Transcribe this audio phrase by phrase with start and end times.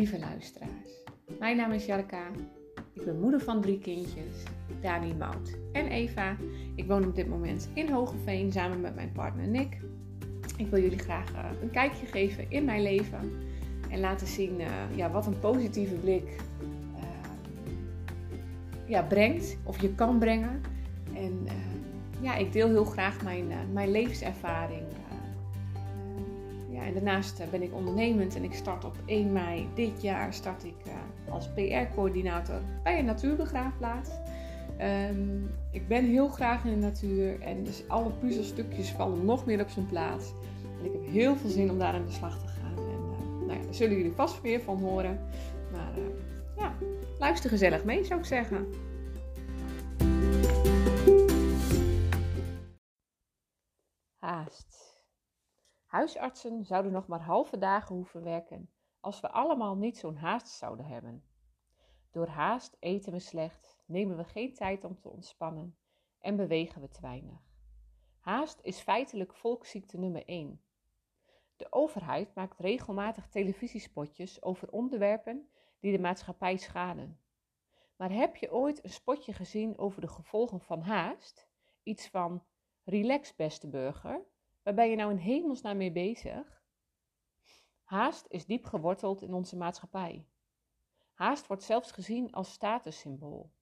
[0.00, 0.90] lieve luisteraars.
[1.38, 2.26] Mijn naam is Jarka.
[2.92, 4.42] Ik ben moeder van drie kindjes,
[4.80, 6.36] Dani, Mout en Eva.
[6.74, 9.80] Ik woon op dit moment in Hogeveen samen met mijn partner Nick.
[10.56, 13.32] Ik wil jullie graag eh, een kijkje geven in mijn leven
[13.90, 16.36] en laten zien uh, ja, wat een positieve blik
[16.96, 17.02] uh,
[18.86, 20.60] ja, brengt of je kan brengen.
[21.14, 21.46] En
[22.20, 24.82] ja, ik deel heel graag mijn, mijn levenservaring
[26.90, 30.64] en daarnaast eh, ben ik ondernemend en ik start op 1 mei dit jaar start
[30.64, 30.92] ik uh,
[31.32, 34.10] als PR-coördinator bij een natuurbegraafplaats.
[35.10, 39.60] Um, ik ben heel graag in de natuur en dus alle puzzelstukjes vallen nog meer
[39.60, 40.32] op zijn plaats.
[40.78, 42.76] En ik heb heel veel zin om daar aan de slag te gaan.
[42.76, 45.20] En uh, nou ja, daar zullen jullie vast meer van horen.
[45.72, 45.92] Maar
[46.56, 46.74] ja,
[47.18, 48.66] luister gezellig mee zou ik zeggen.
[54.18, 54.89] Haast.
[55.90, 58.70] Huisartsen zouden nog maar halve dagen hoeven werken
[59.00, 61.24] als we allemaal niet zo'n haast zouden hebben.
[62.10, 65.76] Door haast eten we slecht, nemen we geen tijd om te ontspannen
[66.18, 67.54] en bewegen we te weinig.
[68.18, 70.62] Haast is feitelijk volksziekte nummer 1.
[71.56, 77.20] De overheid maakt regelmatig televisiespotjes over onderwerpen die de maatschappij schaden.
[77.96, 81.48] Maar heb je ooit een spotje gezien over de gevolgen van haast?
[81.82, 82.44] Iets van
[82.84, 84.28] relax beste burger
[84.62, 86.62] Waar ben je nou in hemelsnaam mee bezig?
[87.82, 90.26] Haast is diep geworteld in onze maatschappij.
[91.12, 93.52] Haast wordt zelfs gezien als statussymbool.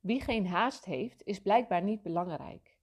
[0.00, 2.78] Wie geen haast heeft, is blijkbaar niet belangrijk.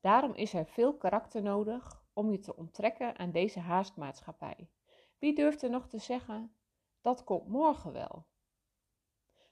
[0.00, 4.70] Daarom is er veel karakter nodig om je te onttrekken aan deze haastmaatschappij.
[5.18, 6.56] Wie durft er nog te zeggen:
[7.00, 8.26] dat komt morgen wel?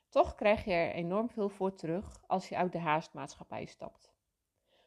[0.09, 4.12] Toch krijg je er enorm veel voor terug als je uit de haastmaatschappij stapt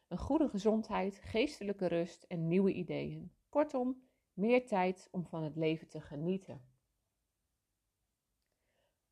[0.08, 3.31] een goede gezondheid, geestelijke rust en nieuwe ideeën.
[3.50, 6.62] Kortom, meer tijd om van het leven te genieten.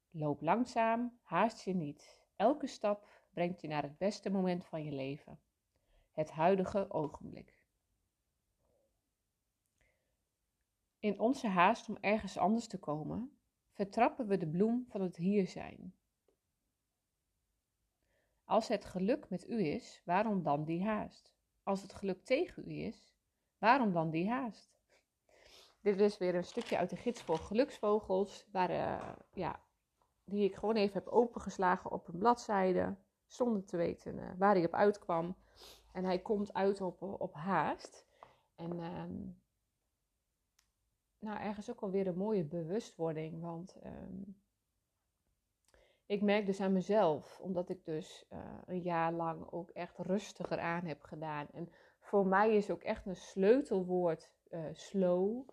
[0.10, 2.22] Loop langzaam, haast je niet.
[2.36, 5.40] Elke stap brengt je naar het beste moment van je leven.
[6.12, 7.62] Het huidige ogenblik.
[11.00, 13.38] In onze haast om ergens anders te komen,
[13.72, 15.96] vertrappen we de bloem van het hier zijn.
[18.54, 21.34] Als het geluk met u is, waarom dan die haast?
[21.64, 23.16] Als het geluk tegen u is,
[23.58, 24.74] waarom dan die haast?
[25.82, 29.64] Dit is weer een stukje uit de gids voor geluksvogels, waar, uh, ja,
[30.24, 34.66] die ik gewoon even heb opengeslagen op een bladzijde, zonder te weten uh, waar hij
[34.66, 35.36] op uitkwam.
[35.92, 38.08] En hij komt uit op, op haast.
[38.56, 39.04] En uh,
[41.20, 44.43] nou, ergens ook alweer een mooie bewustwording, want um,
[46.06, 50.60] ik merk dus aan mezelf, omdat ik dus uh, een jaar lang ook echt rustiger
[50.60, 51.48] aan heb gedaan.
[51.52, 51.70] En
[52.00, 55.50] voor mij is ook echt een sleutelwoord uh, slow.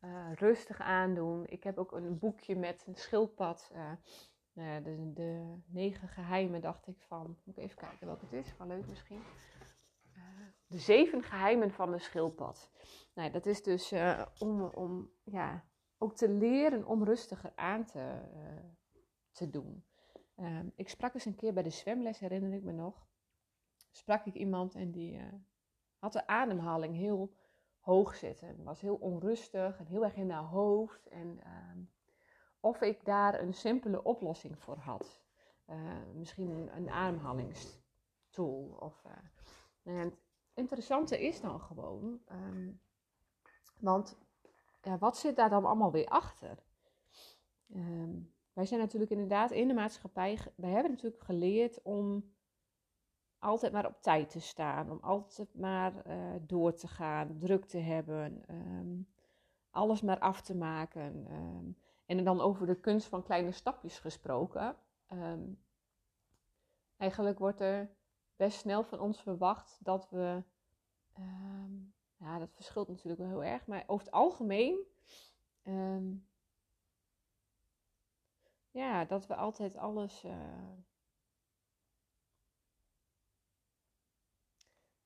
[0.00, 1.46] Uh, rustig aandoen.
[1.46, 3.72] Ik heb ook een boekje met een schildpad.
[4.52, 7.38] De, de, negen geheimen dacht ik van.
[7.44, 8.56] Moet ik even kijken welke het is.
[8.56, 9.22] Wel leuk misschien.
[10.66, 12.70] de zeven geheimen van de schildpad.
[13.14, 13.94] Nou, dat is dus
[14.38, 15.64] om, om ja,
[15.98, 18.20] ook te leren om rustiger aan te,
[19.34, 19.84] te doen.
[20.34, 23.06] Ehm, ik sprak eens een keer bij de zwemles, herinner ik me nog.
[23.90, 25.22] Sprak ik iemand en die uh,
[25.98, 27.34] had de ademhaling heel
[27.78, 28.64] hoog zitten.
[28.64, 31.08] Was heel onrustig en heel erg in haar hoofd.
[31.08, 31.86] En uh,
[32.60, 35.22] of ik daar een simpele oplossing voor had.
[35.70, 35.76] Uh,
[36.14, 38.76] misschien een, een ademhalingstool.
[38.78, 39.04] Of,
[39.82, 40.18] nou het
[40.54, 42.20] interessante is dan gewoon,
[43.80, 44.18] want
[44.82, 46.58] ja, wat zit daar dan allemaal weer achter?
[48.54, 52.32] Wij zijn natuurlijk inderdaad in de maatschappij, wij hebben natuurlijk geleerd om
[53.38, 57.78] altijd maar op tijd te staan, om altijd maar uh, door te gaan, druk te
[57.78, 59.08] hebben, um,
[59.70, 61.26] alles maar af te maken.
[61.32, 61.76] Um,
[62.06, 64.76] en dan over de kunst van kleine stapjes gesproken.
[65.12, 65.62] Um,
[66.96, 67.90] eigenlijk wordt er
[68.36, 70.42] best snel van ons verwacht dat we,
[72.16, 74.78] ja, dat verschilt natuurlijk wel heel erg, maar over het algemeen
[78.74, 80.24] ja, dat we altijd alles.
[80.24, 80.32] Uh...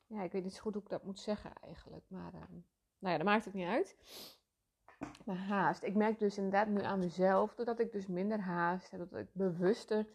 [0.07, 2.05] Ja, ik weet niet zo goed hoe ik dat moet zeggen eigenlijk.
[2.09, 2.41] Maar uh,
[2.99, 3.97] nou ja, dat maakt het niet uit.
[5.25, 5.83] Maar haast.
[5.83, 9.29] Ik merk dus inderdaad nu aan mezelf, doordat ik dus minder haast heb, dat ik
[9.33, 10.07] bewuster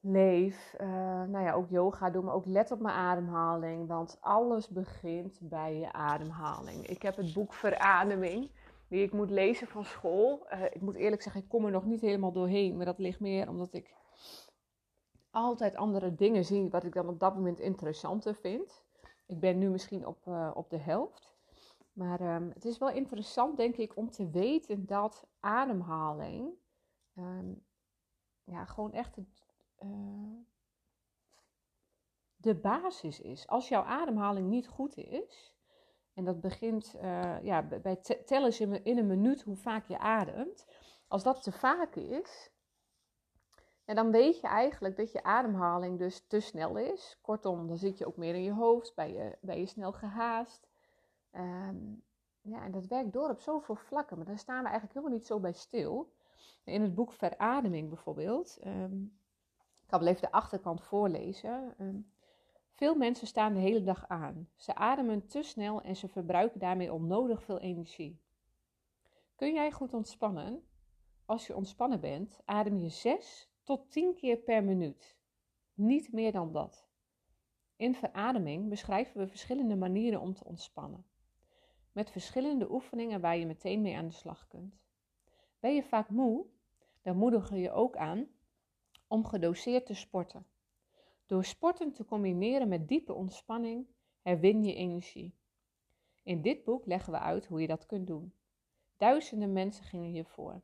[0.00, 0.74] leef.
[0.80, 0.88] Uh,
[1.22, 3.88] nou ja, ook yoga doen, maar ook let op mijn ademhaling.
[3.88, 6.86] Want alles begint bij je ademhaling.
[6.86, 8.50] Ik heb het boek Verademing
[8.92, 10.46] die ik moet lezen van school.
[10.52, 12.76] Uh, ik moet eerlijk zeggen, ik kom er nog niet helemaal doorheen.
[12.76, 13.94] Maar dat ligt meer omdat ik
[15.30, 18.82] altijd andere dingen zie wat ik dan op dat moment interessanter vind.
[19.26, 21.36] Ik ben nu misschien op, uh, op de helft.
[21.92, 26.48] Maar ehm, het is wel interessant, denk ik, om te weten dat ademhaling
[27.14, 27.52] ehm,
[28.44, 29.46] ja, gewoon echt het,
[29.84, 30.38] uh,
[32.36, 33.46] de basis is.
[33.46, 35.51] Als jouw ademhaling niet goed is,
[36.14, 40.66] en dat begint uh, ja, bij tellen in, een minuut hoe vaak je ademt.
[41.08, 42.50] Als dat te vaak is,
[43.84, 47.18] dan weet je eigenlijk dat je ademhaling dus te snel is.
[47.20, 50.68] Kortom, dan zit je ook meer in je hoofd, ben je, snel gehaast.
[51.32, 52.02] Um,
[52.40, 55.26] ja, en dat werkt door op zoveel vlakken, maar daar staan we eigenlijk helemaal niet
[55.26, 56.12] zo bij stil.
[56.64, 59.18] In het boek Verademing bijvoorbeeld, um,
[59.82, 61.74] ik kan wel even de achterkant voorlezen.
[61.78, 62.11] Um,
[62.72, 64.48] veel mensen staan de hele dag aan.
[64.56, 68.20] Ze ademen te snel en ze verbruiken daarmee onnodig veel energie.
[69.34, 70.64] Kun jij goed ontspannen?
[71.24, 75.18] Als je ontspannen bent, adem je 6 tot 10 keer per minuut.
[75.74, 76.88] Niet meer dan dat.
[77.76, 81.06] In verademing beschrijven we verschillende manieren om te ontspannen.
[81.92, 84.80] Met verschillende oefeningen waar je meteen mee aan de slag kunt.
[85.60, 86.46] Ben je vaak moe?
[87.02, 88.26] Dan moedigen je ook aan
[89.08, 90.46] om gedoseerd te sporten.
[91.32, 93.86] Door sporten te combineren met diepe ontspanning
[94.22, 95.34] herwin je energie.
[96.22, 98.32] In dit boek leggen we uit hoe je dat kunt doen.
[98.96, 100.62] Duizenden mensen gingen hiervoor.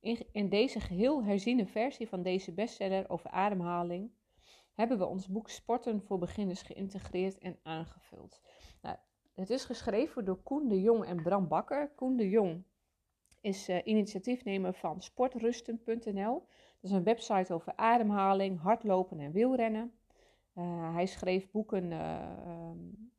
[0.00, 4.10] In, in deze geheel herziene versie van deze bestseller over ademhaling
[4.74, 8.40] hebben we ons boek Sporten voor Beginners geïntegreerd en aangevuld.
[8.82, 8.96] Nou,
[9.34, 11.92] het is geschreven door Koen de Jong en Bram Bakker.
[11.94, 12.64] Koen de Jong
[13.40, 16.46] is uh, initiatiefnemer van sportrusten.nl.
[16.80, 19.92] Dat is een website over ademhaling, hardlopen en wielrennen.
[20.54, 23.12] Uh, hij schreef boeken, uh, um,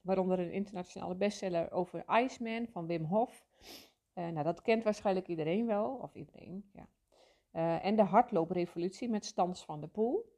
[0.00, 3.46] waaronder een internationale bestseller over Iceman van Wim Hof.
[4.14, 6.88] Uh, nou, dat kent waarschijnlijk iedereen wel, of iedereen, ja.
[7.80, 10.34] en de hardlooprevolutie met Stans van de Poel.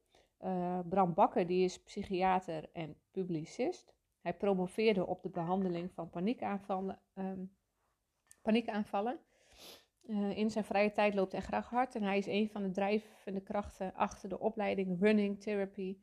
[0.88, 3.94] Bram Bakker die is psychiater en publicist.
[4.20, 7.00] Hij promoveerde op de behandeling van paniekaanvallen.
[7.14, 7.56] Um,
[8.42, 9.20] paniekaanvallen.
[10.08, 12.70] Uh, in zijn vrije tijd loopt hij graag hard en hij is een van de
[12.70, 15.98] drijvende krachten achter de opleiding Running Therapy.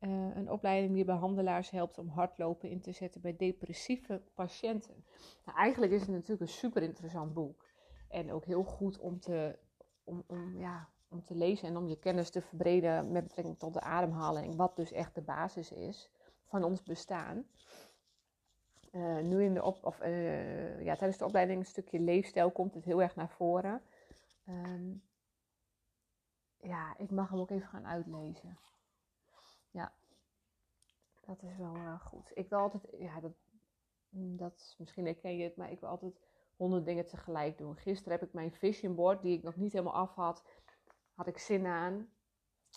[0.00, 5.04] Uh, een opleiding die behandelaars helpt om hardlopen in te zetten bij depressieve patiënten.
[5.44, 7.70] Nou, eigenlijk is het natuurlijk een super interessant boek.
[8.08, 9.58] En ook heel goed om te,
[10.04, 13.74] om, om, ja, om te lezen en om je kennis te verbreden met betrekking tot
[13.74, 14.56] de ademhaling.
[14.56, 16.10] Wat dus echt de basis is
[16.44, 17.46] van ons bestaan.
[18.92, 22.74] Uh, nu in de op, of, uh, ja, tijdens de opleiding een stukje leefstijl komt
[22.74, 23.82] het heel erg naar voren.
[24.48, 25.02] Um,
[26.56, 28.58] ja, ik mag hem ook even gaan uitlezen.
[29.70, 29.92] Ja,
[31.20, 32.30] dat is wel uh, goed.
[32.34, 33.32] Ik wil altijd, ja, dat,
[34.08, 36.20] mm, dat misschien herken je het, maar ik wil altijd
[36.56, 37.76] honderd dingen tegelijk doen.
[37.76, 40.44] Gisteren heb ik mijn vision board, die ik nog niet helemaal af had,
[41.14, 42.08] had ik zin aan.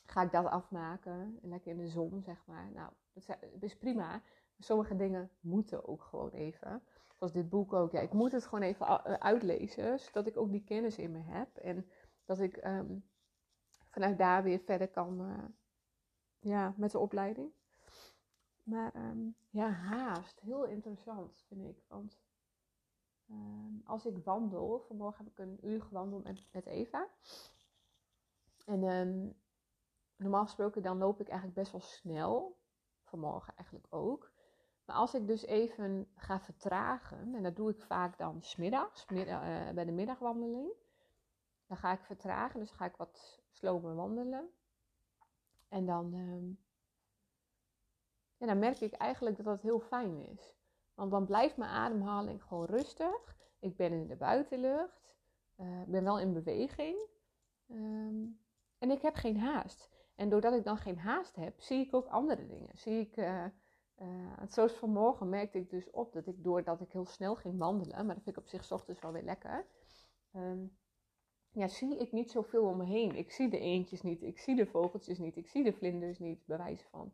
[0.06, 2.72] Ga ik dat afmaken en lekker in de zon, zeg maar.
[2.72, 4.22] Nou, dat is prima.
[4.60, 6.84] Sommige dingen moeten ook gewoon even.
[7.16, 7.92] Zoals dit boek ook.
[7.92, 11.20] Ja, ik moet het gewoon even eh, uitlezen, zodat ik ook die kennis in me
[11.20, 11.58] heb.
[11.58, 11.90] En
[12.26, 13.06] dat ik um,
[13.90, 15.44] vanuit daar weer verder kan uh,
[16.40, 17.52] ja, met de opleiding.
[18.64, 20.40] Maar um, ja, haast.
[20.40, 21.84] Heel interessant vind ik.
[21.88, 22.20] Want
[23.30, 27.08] um, als ik wandel, vanmorgen heb ik een uur gewandeld met, met Eva.
[28.66, 29.36] En
[30.16, 32.58] normaal gesproken dan loop ik eigenlijk best wel snel.
[33.04, 34.32] Vanmorgen eigenlijk ook.
[34.86, 39.44] Maar als ik dus even ga vertragen, en dat doe ik vaak dan smiddags, middag,
[39.44, 40.72] uh, bij de middagwandeling,
[41.68, 44.50] dan ga ik vertragen, dus ga ik wat slomer wandelen.
[45.68, 46.56] En dan, uh,
[48.38, 50.56] ja, dan merk ik eigenlijk dat dat heel fijn is.
[50.94, 53.36] Want dan blijft mijn ademhaling gewoon rustig.
[53.60, 55.16] Ik ben in de buitenlucht.
[55.58, 56.98] Uh, ik ben wel in beweging.
[57.68, 58.40] Um,
[58.78, 59.90] en ik heb geen haast.
[60.16, 62.78] En doordat ik dan geen haast heb, zie ik ook andere dingen.
[62.78, 63.46] Zie ik uh,
[64.02, 64.08] uh,
[64.48, 68.16] zoals vanmorgen merkte ik dus op dat ik doordat ik heel snel ging wandelen, maar
[68.16, 69.66] dat vind ik op zich ochtends wel weer lekker,
[70.36, 70.78] um,
[71.56, 73.16] ja, zie ik niet zoveel om me heen.
[73.16, 76.46] Ik zie de eendjes niet, ik zie de vogeltjes niet, ik zie de vlinders niet,
[76.46, 77.14] bewijs van.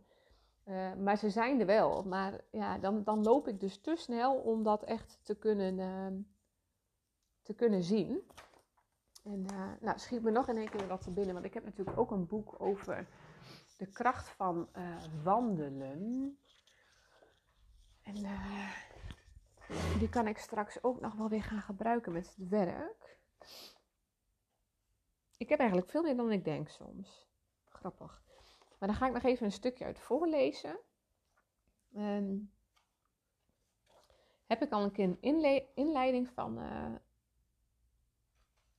[0.66, 2.04] Uh, maar ze zijn er wel.
[2.04, 6.20] Maar ja, dan, dan loop ik dus te snel om dat echt te kunnen, uh,
[7.42, 8.22] te kunnen zien.
[9.24, 11.64] En uh, nou, schiet me nog in één keer wat te binnen, want ik heb
[11.64, 13.08] natuurlijk ook een boek over
[13.78, 14.70] de kracht van
[15.24, 16.38] wandelen.
[18.04, 23.20] En uh, die kan ik straks ook nog wel weer gaan gebruiken met het werk.
[25.38, 27.28] Ik heb eigenlijk veel meer dan ik denk soms.
[27.70, 28.24] Grappig.
[28.80, 30.80] Maar dan ga ik nog even een stukje uit voorlezen.
[31.96, 32.52] Um,
[34.46, 36.96] heb ik al een keer een inleiding van, uh,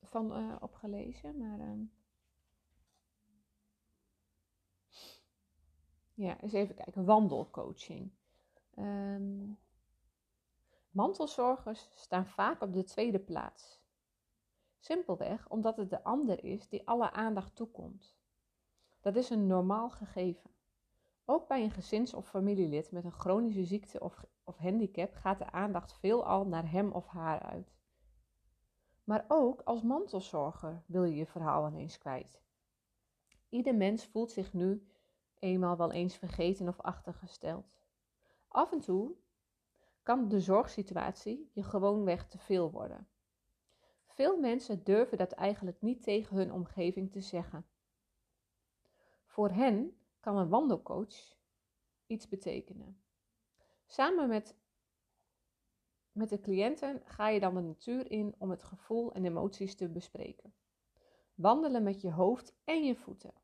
[0.02, 1.38] van uh, opgelezen.
[1.38, 1.92] Maar um,
[6.14, 7.04] ja, eens even kijken.
[7.04, 8.12] Wandelcoaching.
[8.78, 9.58] Um,
[10.90, 13.80] Mantelzorgers staan vaak op de tweede plaats.
[14.78, 18.16] Simpelweg omdat het de ander is die alle aandacht toekomt.
[19.00, 20.50] Dat is een normaal gegeven.
[21.24, 25.50] Ook bij een gezins- of familielid met een chronische ziekte of, of handicap gaat de
[25.50, 27.74] aandacht veelal naar hem of haar uit.
[29.04, 32.40] Maar ook als mantelzorger wil je je verhaal ineens kwijt.
[33.48, 34.86] Ieder mens voelt zich nu
[35.38, 37.81] eenmaal wel eens vergeten of achtergesteld.
[38.52, 39.14] Af en toe
[40.02, 43.08] kan de zorgsituatie je gewoonweg te veel worden.
[44.06, 47.66] Veel mensen durven dat eigenlijk niet tegen hun omgeving te zeggen.
[49.24, 51.36] Voor hen kan een wandelcoach
[52.06, 53.02] iets betekenen.
[53.86, 54.56] Samen met,
[56.12, 59.88] met de cliënten ga je dan de natuur in om het gevoel en emoties te
[59.88, 60.54] bespreken.
[61.34, 63.41] Wandelen met je hoofd en je voeten.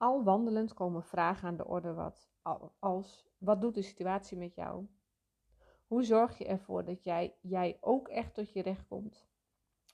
[0.00, 2.30] Al wandelend komen vragen aan de orde wat,
[2.78, 4.86] als wat doet de situatie met jou?
[5.86, 9.26] Hoe zorg je ervoor dat jij, jij ook echt tot je recht komt?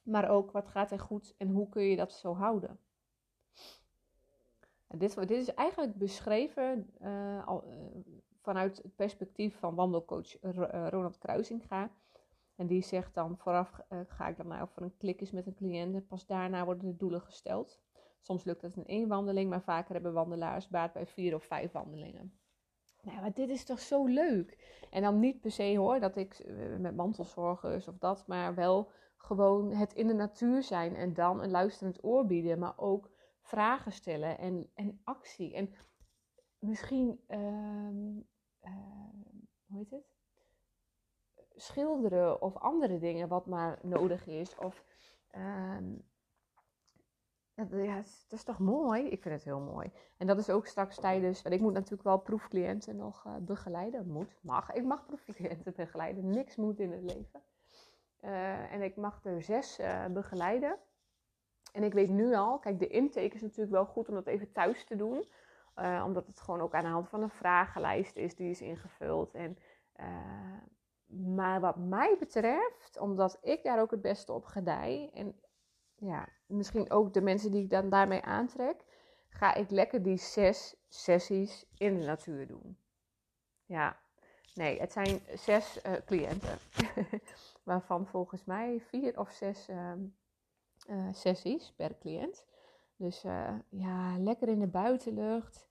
[0.03, 2.79] Maar ook wat gaat er goed en hoe kun je dat zo houden?
[4.87, 7.75] En dit, dit is eigenlijk beschreven uh, al, uh,
[8.41, 11.91] vanuit het perspectief van wandelcoach uh, Ronald Kruisinga.
[12.55, 15.55] En die zegt dan vooraf ga ik dan nou voor een klik is met een
[15.55, 17.81] cliënt en pas daarna worden de doelen gesteld.
[18.27, 21.73] Soms lukt dat in één wandeling, maar vaker hebben wandelaars baat bij vier of vijf
[21.73, 22.39] wandelingen.
[23.03, 24.59] Nou, maar dit is toch zo leuk.
[24.91, 26.45] En dan niet per se hoor dat ik
[26.79, 31.51] met mantelzorgers of dat, maar wel gewoon het in de natuur zijn en dan een
[31.51, 35.55] luisterend oor bieden, maar ook vragen stellen en, en actie.
[35.55, 35.75] En
[36.59, 37.39] misschien, uh,
[38.63, 39.09] uh,
[39.67, 40.15] hoe heet het?
[41.55, 44.57] Schilderen of andere dingen wat maar nodig is.
[44.57, 44.85] Of,
[45.37, 45.77] uh,
[47.57, 49.07] ja, het is toch mooi?
[49.07, 49.93] Ik vind het heel mooi.
[50.17, 54.07] En dat is ook straks tijdens, want ik moet natuurlijk wel proefcliënten nog uh, begeleiden.
[54.07, 54.73] Moet, mag.
[54.73, 56.31] Ik mag proefcliënten begeleiden.
[56.31, 57.43] Niks moet in het leven.
[58.23, 60.77] Uh, en ik mag er zes uh, begeleiden.
[61.73, 64.53] En ik weet nu al, kijk, de intake is natuurlijk wel goed om dat even
[64.53, 65.25] thuis te doen.
[66.05, 69.35] Omdat het gewoon ook aan de hand van een vragenlijst is die is ingevuld.
[69.35, 69.59] En,
[71.35, 75.11] maar wat mij betreft, omdat ik daar ook het beste op gedij.
[75.15, 75.41] En
[75.97, 78.85] ja, misschien ook de mensen die ik dan daarmee aantrek.
[79.29, 82.79] Ga ik lekker die zes sessies in de natuur doen.
[83.65, 84.01] Ja,
[84.55, 86.59] nee, het zijn zes uh, cliënten.
[87.63, 89.93] waarvan volgens mij vier of zes uh,
[91.13, 92.45] sessies per cliënt.
[92.97, 95.69] Dus uh, ja, lekker in de buitenlucht.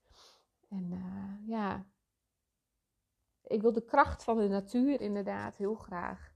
[0.69, 1.03] En
[1.45, 1.85] ja,
[3.43, 6.34] ik wil de kracht van de natuur inderdaad heel graag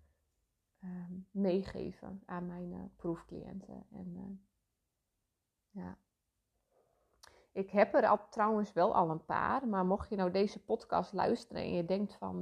[0.79, 3.85] ehm, meegeven aan mijn proefcliënten.
[3.91, 4.41] En
[5.69, 5.97] ja.
[7.51, 11.13] Ik heb er al, trouwens wel al een paar, maar mocht je nou deze podcast
[11.13, 12.39] luisteren en je denkt van,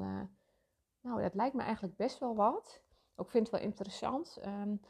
[1.01, 2.81] nou dat lijkt me eigenlijk best wel wat.
[3.17, 4.39] Ik vind het wel interessant.
[4.45, 4.81] Um,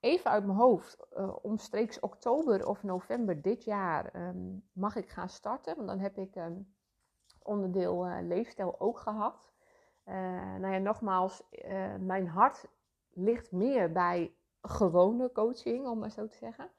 [0.00, 5.28] even uit mijn hoofd, uh, omstreeks oktober of november dit jaar um, mag ik gaan
[5.28, 5.76] starten.
[5.76, 6.74] Want dan heb ik um,
[7.42, 9.52] onderdeel uh, leefstijl ook gehad.
[10.10, 10.16] Uh,
[10.56, 11.42] nou ja, nogmaals,
[11.98, 12.66] mijn hart
[13.10, 16.70] ligt meer bij gewone coaching, om maar zo te zeggen.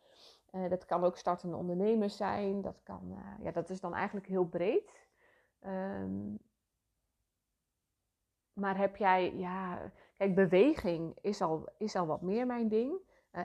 [0.70, 2.62] dat kan ook startende ondernemers zijn.
[2.62, 5.10] Dat, kan, ja, dat is dan eigenlijk heel breed.
[5.66, 6.40] Um,
[8.54, 13.00] maar heb jij, ja, kijk, beweging is al, is al wat meer mijn ding.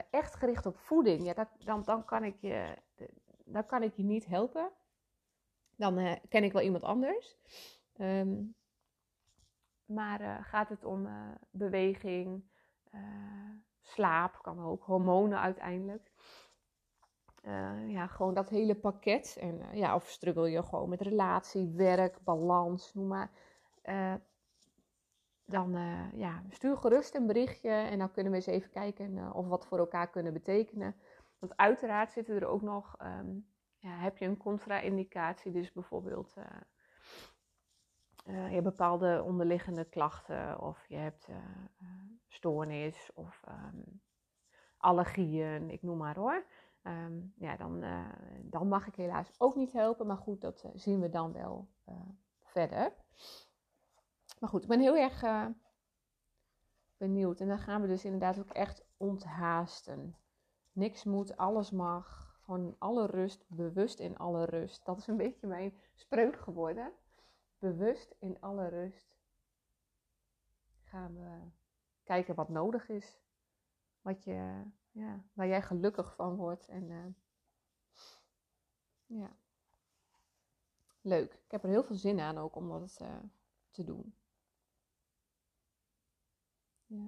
[0.09, 2.77] Echt gericht op voeding, ja, dat, dan, dan, kan ik je,
[3.45, 4.71] dan kan ik je niet helpen.
[5.75, 7.37] Dan ken ik wel iemand anders.
[7.97, 8.55] Um,
[9.87, 11.07] maar uh, gaat het om
[11.51, 12.43] beweging,
[13.81, 16.11] slaap, kan ook, hormonen uiteindelijk.
[17.87, 19.37] ja, gewoon dat hele pakket.
[19.39, 23.31] En ja, of struggle je gewoon met relatie, werk, balans, noem maar
[25.45, 25.71] dan
[26.13, 29.77] ja, stuur gerust een berichtje en dan kunnen we eens even kijken of wat voor
[29.77, 30.95] elkaar kunnen betekenen.
[31.39, 36.33] Want uiteraard zitten er ook nog, um, ja, heb je een contra-indicatie, dus bijvoorbeeld
[38.27, 41.27] uh, je hebt bepaalde onderliggende klachten of je hebt
[42.27, 44.01] stoornis of um,
[44.77, 46.45] allergieën, ik noem maar hoor.
[46.83, 47.83] Um, ja, dan,
[48.41, 51.67] dan mag ik helaas ook niet helpen, maar goed, dat zien we dan wel
[52.43, 52.93] verder.
[54.39, 55.23] Maar goed, ik ben heel erg
[56.97, 57.39] benieuwd.
[57.39, 60.15] En dan gaan we dus inderdaad ook echt onthaasten.
[60.71, 62.35] Niks moet, alles mag.
[62.41, 64.85] Gewoon alle rust, bewust in alle rust.
[64.85, 66.91] Dat is een beetje mijn spreuk geworden.
[67.59, 69.17] Bewust in alle rust
[70.83, 71.49] gaan we
[72.03, 73.19] kijken wat nodig is.
[74.01, 76.67] Wat je, ja, waar jij gelukkig van wordt.
[76.67, 77.05] En uh,
[79.05, 79.37] ja,
[81.01, 81.33] leuk.
[81.33, 83.17] Ik heb er heel veel zin aan ook om dat uh,
[83.69, 84.15] te doen.
[86.85, 87.07] Ja.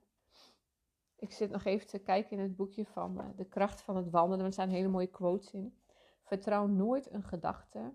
[1.15, 4.09] Ik zit nog even te kijken in het boekje van uh, De kracht van het
[4.09, 4.45] wandelen.
[4.45, 5.77] Er staan hele mooie quotes in.
[6.23, 7.93] Vertrouw nooit een gedachte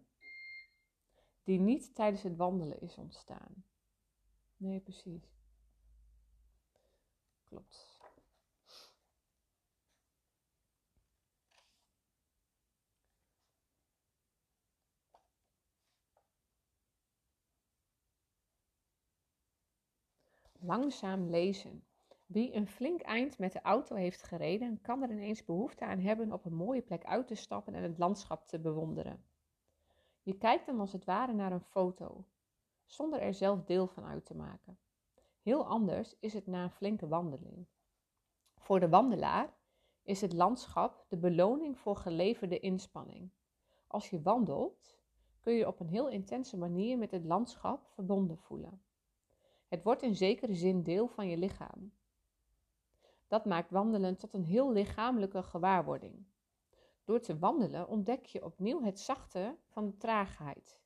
[1.45, 3.65] die niet tijdens het wandelen is ontstaan.
[4.57, 5.33] Nee, precies.
[7.45, 7.93] Klopt.
[20.61, 21.85] Langzaam lezen.
[22.27, 26.33] Wie een flink eind met de auto heeft gereden, kan er ineens behoefte aan hebben
[26.33, 29.34] op een mooie plek uit te stappen en het landschap te bewonderen.
[30.25, 32.25] Je kijkt dan als het ware naar een foto,
[32.85, 34.78] zonder er zelf deel van uit te maken.
[35.43, 37.66] Heel anders is het na een flinke wandeling.
[38.57, 39.54] Voor de wandelaar
[40.02, 43.31] is het landschap de beloning voor geleverde inspanning.
[43.87, 44.99] Als je wandelt,
[45.40, 48.83] kun je op een heel intense manier met het landschap verbonden voelen.
[49.69, 51.93] Het wordt in zekere zin deel van je lichaam.
[53.28, 56.25] Dat maakt wandelen tot een heel lichamelijke gewaarwording.
[57.04, 60.80] Door te wandelen ontdek je opnieuw het zachte van de traagheid,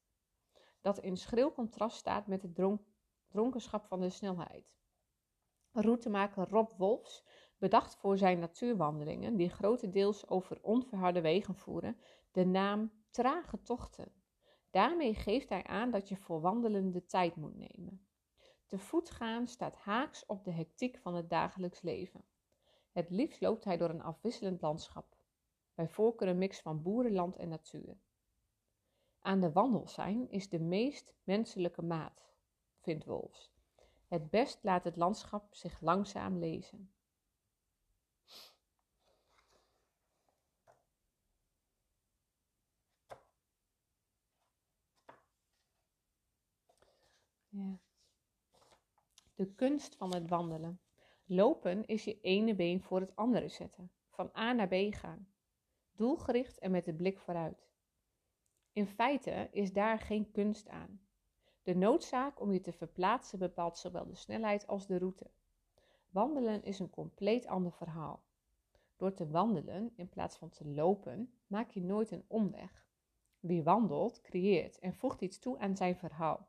[0.80, 2.80] dat in schril contrast staat met het dronk
[3.28, 4.76] dronkenschap van de snelheid.
[5.72, 7.24] Routemaker Rob Wolfs
[7.58, 11.96] bedacht voor zijn natuurwandelingen, die grotendeels over onverharde wegen voeren,
[12.32, 14.12] de naam trage tochten.
[14.70, 18.06] Daarmee geeft hij aan dat je voor wandelen de tijd moet nemen.
[18.66, 22.24] Te voet gaan staat haaks op de hectiek van het dagelijks leven.
[22.92, 25.17] Het liefst loopt hij door een afwisselend landschap,
[25.78, 27.96] bij voorkeur een mix van boerenland en natuur.
[29.18, 32.32] Aan de wandel zijn is de meest menselijke maat,
[32.80, 33.52] vindt Wolfs.
[34.06, 36.92] Het best laat het landschap zich langzaam lezen.
[47.48, 47.78] Ja.
[49.34, 50.80] De kunst van het wandelen.
[51.24, 55.28] Lopen is je ene been voor het andere zetten, van A naar B gaan,
[55.98, 57.68] doelgericht en met de blik vooruit.
[58.72, 61.00] In feite is daar geen kunst aan.
[61.62, 65.30] De noodzaak om je te verplaatsen bepaalt zowel de snelheid als de route.
[66.10, 68.22] Wandelen is een compleet ander verhaal.
[68.96, 72.86] Door te wandelen in plaats van te lopen, maak je nooit een omweg.
[73.40, 76.48] Wie wandelt, creëert en voegt iets toe aan zijn verhaal.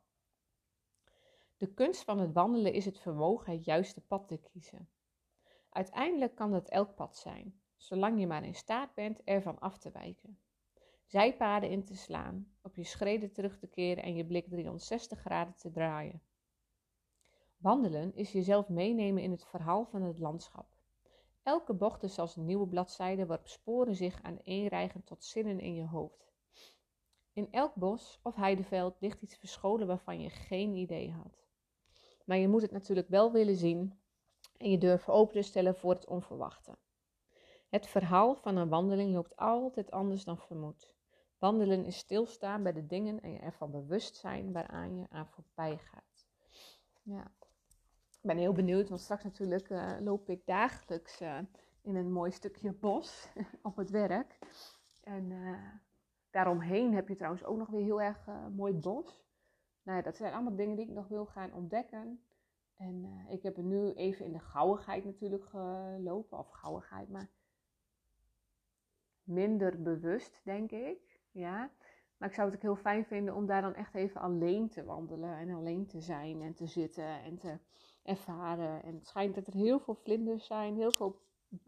[1.58, 4.90] De kunst van het wandelen is het vermogen het juiste pad te kiezen.
[5.70, 9.92] Uiteindelijk kan dat elk pad zijn, zolang je maar in staat bent ervan af te
[9.92, 10.40] wijken.
[11.06, 15.56] Zijpaden in te slaan, op je schreden terug te keren en je blik 360 graden
[15.56, 16.22] te draaien.
[17.58, 20.78] Wandelen is jezelf meenemen in het verhaal van het landschap.
[21.44, 25.76] Elke bocht is als een nieuwe bladzijde waarop sporen zich aan eenrijgen tot zinnen in
[25.76, 26.34] je hoofd.
[27.34, 31.46] In elk bos of heideveld ligt iets verscholen waarvan je geen idee had.
[32.26, 34.00] Maar je moet het natuurlijk wel willen zien
[34.58, 36.78] en je durven open te stellen voor het onverwachte.
[37.70, 40.94] Het verhaal van een wandeling loopt altijd anders dan vermoed.
[41.38, 45.78] Wandelen is stilstaan bij de dingen en je ervan bewust zijn waaraan je aan voorbij
[45.78, 46.28] gaat.
[47.04, 47.32] Ja,
[48.12, 51.40] ik ben heel benieuwd, want straks natuurlijk uh, loop ik dagelijks uh,
[51.82, 53.28] in een mooi stukje bos
[53.62, 54.40] op het werk.
[55.04, 55.74] En uh,
[56.30, 59.24] daaromheen heb je trouwens ook nog weer heel erg mooi bos.
[59.84, 62.24] Nou ja, dat zijn allemaal dingen die ik nog wil gaan ontdekken.
[62.76, 67.30] En ik heb er nu even in de gauwigheid natuurlijk gelopen, of gauwigheid, maar
[69.30, 71.22] minder bewust, denk ik.
[71.32, 71.72] Ja.
[72.18, 74.84] Maar ik zou het ook heel fijn vinden om daar dan echt even alleen te
[74.84, 77.58] wandelen en alleen te zijn en te zitten en te
[78.04, 78.84] ervaren.
[78.84, 81.22] En het schijnt dat er heel veel vlinders zijn, heel veel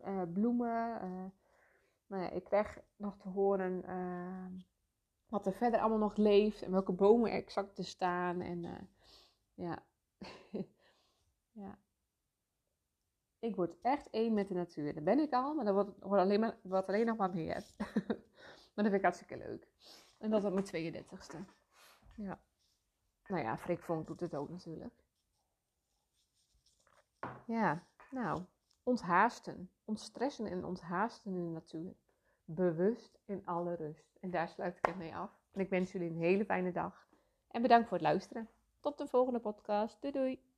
[0.06, 1.04] uh, bloemen.
[1.04, 1.26] Uh,
[2.08, 4.62] nou ja, ik krijg nog te horen uh,
[5.28, 8.41] wat er verder allemaal nog leeft en welke bomen er exact te staan.
[8.41, 8.89] En
[9.54, 9.84] ja.
[11.63, 11.78] ja.
[13.41, 14.93] Ik word echt één met de natuur.
[14.93, 17.65] Dat ben ik al, maar dat wordt, wordt alleen, maar, wordt alleen nog maar meer.
[18.73, 19.67] maar dat vind ik hartstikke leuk.
[20.17, 21.38] En dat op mijn 32ste.
[22.15, 22.39] Ja.
[23.27, 24.93] Nou ja, Frik doet het ook natuurlijk.
[27.45, 28.41] Ja, nou,
[28.84, 29.69] onthaasten.
[29.86, 31.93] Ontstressen en onthaasten in de natuur.
[32.45, 34.17] Bewust in alle rust.
[34.19, 35.39] En daar sluit ik het mee af.
[35.51, 37.08] En ik wens jullie een hele fijne dag.
[37.47, 38.49] En bedankt voor het luisteren.
[38.80, 40.01] Tot de volgende podcast.
[40.01, 40.41] Doei doei.